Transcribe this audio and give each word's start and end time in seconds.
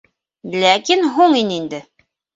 Ләкин 0.63 1.05
һуң 1.19 1.37
ине 1.43 1.59
инде. 1.61 1.81